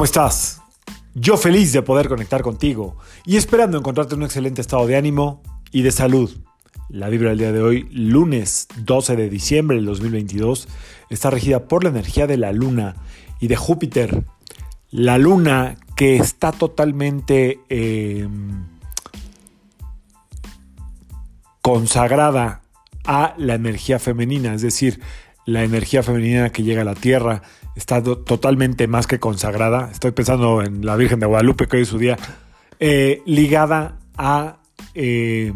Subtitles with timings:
[0.00, 0.62] ¿Cómo estás?
[1.14, 2.96] Yo feliz de poder conectar contigo
[3.26, 5.42] y esperando encontrarte en un excelente estado de ánimo
[5.72, 6.38] y de salud.
[6.88, 10.68] La vibra del día de hoy, lunes 12 de diciembre del 2022,
[11.10, 12.96] está regida por la energía de la luna
[13.40, 14.24] y de Júpiter.
[14.90, 18.26] La luna que está totalmente eh,
[21.60, 22.62] consagrada
[23.04, 24.98] a la energía femenina, es decir,
[25.44, 27.42] la energía femenina que llega a la Tierra
[27.76, 29.90] está totalmente más que consagrada.
[29.92, 32.16] Estoy pensando en la Virgen de Guadalupe, que hoy es su día,
[32.78, 34.58] eh, ligada a...
[34.94, 35.52] Eh,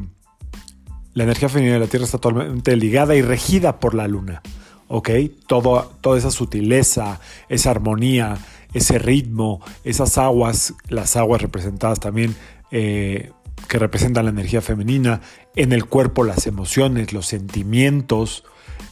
[1.15, 4.43] la energía femenina de la Tierra está totalmente ligada y regida por la Luna.
[4.89, 5.11] ¿Ok?
[5.47, 8.37] Todo, toda esa sutileza, esa armonía,
[8.75, 12.35] ese ritmo, esas aguas, las aguas representadas también
[12.71, 13.31] eh,
[13.69, 15.21] que representan la energía femenina,
[15.55, 18.45] en el cuerpo las emociones, los sentimientos,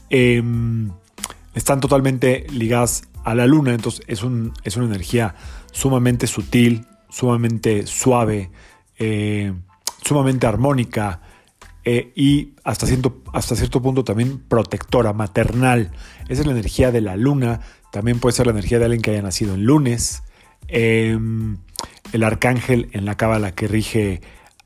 [0.09, 0.93] em,
[1.55, 5.35] están totalmente ligadas a la luna, entonces es, un, es una energía
[5.71, 8.51] sumamente sutil, sumamente suave,
[8.99, 9.53] eh,
[10.05, 11.21] sumamente armónica
[11.85, 15.91] eh, y hasta cierto, hasta cierto punto también protectora, maternal.
[16.29, 19.11] Esa es la energía de la luna, también puede ser la energía de alguien que
[19.13, 20.23] haya nacido en lunes.
[20.69, 21.59] Em,
[22.13, 24.21] el arcángel en la cábala que rige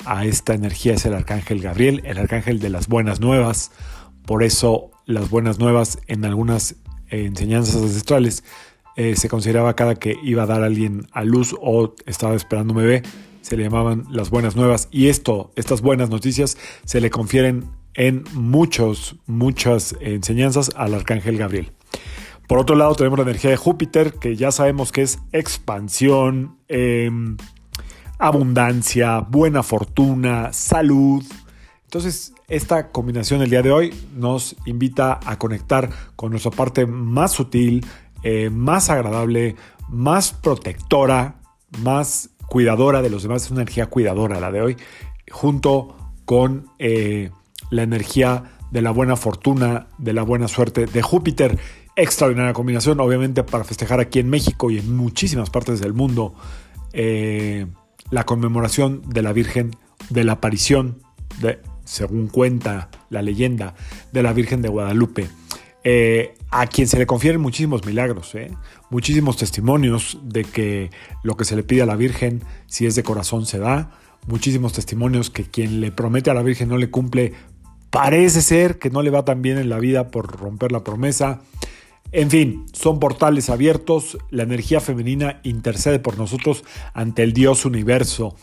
[0.05, 3.73] a esta energía es el arcángel Gabriel, el arcángel de las buenas nuevas.
[4.27, 6.77] Por eso las buenas nuevas en algunas
[7.09, 8.45] enseñanzas ancestrales,
[8.97, 12.73] eh, se consideraba cada que iba a dar a alguien a luz o estaba esperando
[12.73, 13.03] un bebé,
[13.41, 14.89] se le llamaban las buenas nuevas.
[14.91, 21.73] Y esto, estas buenas noticias, se le confieren en muchos, muchas enseñanzas al arcángel Gabriel.
[22.49, 27.37] Por otro lado, tenemos la energía de Júpiter, que ya sabemos que es expansión, em,
[28.19, 31.25] abundancia, buena fortuna, salud,
[31.87, 37.31] entonces, esta combinación el día de hoy nos invita a conectar con nuestra parte más
[37.31, 37.87] sutil,
[38.25, 39.55] eh, más agradable,
[39.89, 41.37] más protectora,
[41.85, 43.45] más cuidadora de los demás.
[43.45, 44.77] Es una energía cuidadora la de hoy,
[45.31, 47.31] junto con eh,
[47.71, 51.57] la energía de la buena fortuna, de la buena suerte de Júpiter.
[51.95, 56.35] Extraordinaria combinación, obviamente, para festejar aquí en México y en muchísimas partes del mundo
[56.93, 57.69] eh,
[58.11, 59.71] la conmemoración de la Virgen
[60.11, 60.99] de la aparición
[61.41, 63.75] de según cuenta la leyenda
[64.13, 65.29] de la Virgen de Guadalupe,
[65.85, 68.51] eh, a quien se le confieren muchísimos milagros, ¿eh?
[68.91, 70.91] muchísimos testimonios de que
[71.23, 73.93] lo que se le pide a la Virgen, si es de corazón, se da,
[74.27, 77.35] muchísimos testimonios que quien le promete a la Virgen no le cumple,
[77.91, 81.43] parece ser que no le va tan bien en la vida por romper la promesa.
[82.11, 86.65] En fin, son portales abiertos, la energía femenina intercede por nosotros
[86.95, 88.35] ante el Dios universo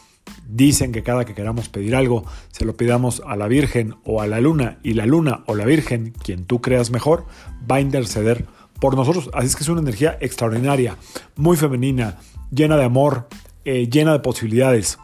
[0.47, 4.28] Dicen que cada que queramos pedir algo, se lo pidamos a la Virgen o a
[4.28, 7.25] la Luna, y la Luna o la Virgen, quien tú creas mejor,
[7.69, 8.45] va a interceder
[8.79, 9.29] por nosotros.
[9.33, 10.97] Así es que es una energía extraordinaria,
[11.35, 12.19] muy femenina,
[12.51, 13.28] llena de amor,
[13.66, 15.00] eh, llena de posibilidades.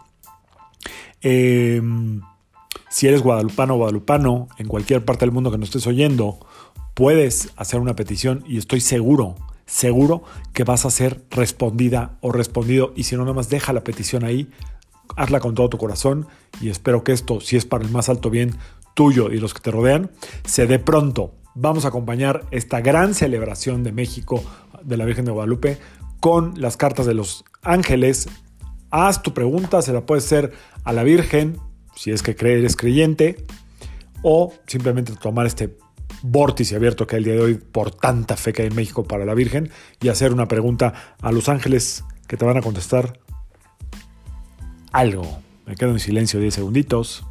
[1.21, 2.21] Em,
[2.89, 6.39] si eres guadalupano o guadalupano, en cualquier parte del mundo que nos estés oyendo,
[6.93, 9.35] puedes hacer una petición y estoy seguro,
[9.65, 12.91] seguro que vas a ser respondida o respondido.
[12.95, 14.49] Y si no, nada más deja la petición ahí,
[15.15, 16.27] hazla con todo tu corazón
[16.61, 18.55] y espero que esto, si es para el más alto bien
[18.93, 20.11] tuyo y los que te rodean,
[20.45, 21.33] se dé pronto.
[21.55, 24.43] Vamos a acompañar esta gran celebración de México
[24.83, 25.77] de la Virgen de Guadalupe
[26.19, 28.27] con las cartas de los ángeles.
[28.91, 30.53] Haz tu pregunta, se la puedes hacer
[30.83, 31.57] a la Virgen,
[31.95, 33.45] si es que eres creyente,
[34.21, 35.77] o simplemente tomar este
[36.21, 39.03] vórtice abierto que hay el día de hoy por tanta fe que hay en México
[39.05, 39.69] para la Virgen
[40.01, 43.19] y hacer una pregunta a los ángeles que te van a contestar
[44.91, 45.39] algo.
[45.65, 47.25] Me quedo en silencio 10 segunditos.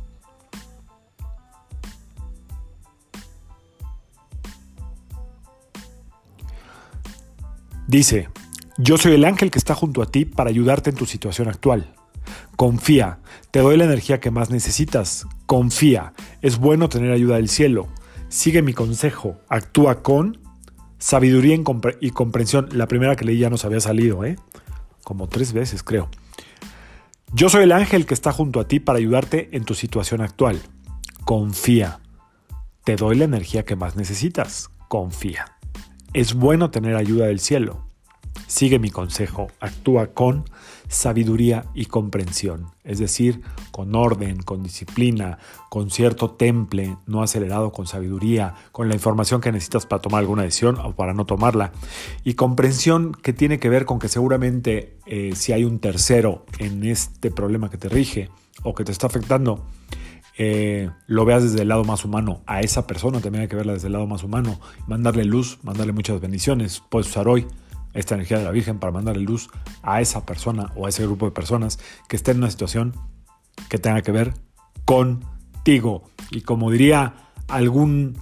[7.86, 8.28] Dice,
[8.76, 11.94] yo soy el ángel que está junto a ti para ayudarte en tu situación actual.
[12.54, 13.18] Confía,
[13.50, 15.26] te doy la energía que más necesitas.
[15.46, 17.88] Confía, es bueno tener ayuda del cielo.
[18.28, 20.38] Sigue mi consejo, actúa con
[20.98, 21.58] sabiduría
[22.00, 22.68] y comprensión.
[22.72, 24.36] La primera que leí ya nos había salido, ¿eh?
[25.02, 26.10] Como tres veces creo.
[27.34, 30.60] Yo soy el ángel que está junto a ti para ayudarte en tu situación actual.
[31.24, 32.00] Confía.
[32.84, 34.70] Te doy la energía que más necesitas.
[34.88, 35.58] Confía.
[36.14, 37.87] Es bueno tener ayuda del cielo.
[38.48, 40.46] Sigue mi consejo, actúa con
[40.88, 47.86] sabiduría y comprensión, es decir, con orden, con disciplina, con cierto temple, no acelerado, con
[47.86, 51.72] sabiduría, con la información que necesitas para tomar alguna decisión o para no tomarla,
[52.24, 56.84] y comprensión que tiene que ver con que seguramente eh, si hay un tercero en
[56.84, 58.30] este problema que te rige
[58.62, 59.66] o que te está afectando,
[60.38, 62.40] eh, lo veas desde el lado más humano.
[62.46, 65.92] A esa persona también hay que verla desde el lado más humano, mandarle luz, mandarle
[65.92, 67.46] muchas bendiciones, puedes usar hoy
[67.98, 69.50] esta energía de la Virgen para mandarle luz
[69.82, 71.78] a esa persona o a ese grupo de personas
[72.08, 72.94] que esté en una situación
[73.68, 74.34] que tenga que ver
[74.84, 76.08] contigo.
[76.30, 78.14] Y como diría alguna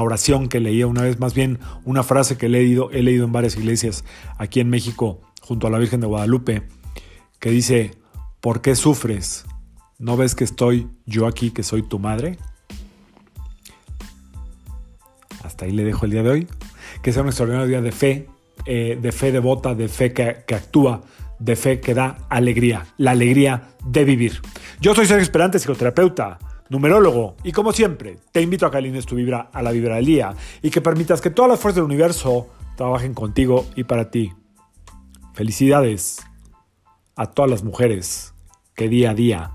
[0.00, 3.32] oración que leía una vez, más bien una frase que he leído, he leído en
[3.32, 4.04] varias iglesias
[4.38, 6.68] aquí en México junto a la Virgen de Guadalupe,
[7.40, 7.92] que dice,
[8.40, 9.46] ¿por qué sufres?
[9.98, 12.38] ¿No ves que estoy yo aquí, que soy tu madre?
[15.42, 16.48] Hasta ahí le dejo el día de hoy.
[17.02, 18.28] Que sea un extraordinario día de fe,
[18.66, 21.02] eh, de fe devota, de fe que, actúa,
[21.38, 24.40] de fe que da alegría, la alegría de vivir.
[24.80, 26.38] Yo soy Sergio Esperante, psicoterapeuta,
[26.70, 30.34] numerólogo, y como siempre, te invito a que tu vibra a la vibra del día
[30.62, 34.32] y que permitas que todas las fuerzas del universo trabajen contigo y para ti.
[35.34, 36.24] Felicidades
[37.16, 38.34] a todas las mujeres
[38.74, 39.50] que día a día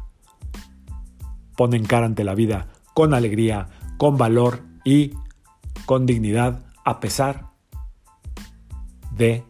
[1.58, 3.68] ponen cara ante la vida con alegría,
[3.98, 5.14] con valor y
[5.86, 7.49] con dignidad a pesar
[9.20, 9.44] de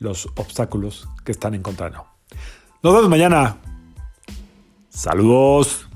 [0.00, 2.04] los obstáculos que están encontrando.
[2.82, 3.56] Nos vemos mañana.
[4.90, 5.87] Saludos.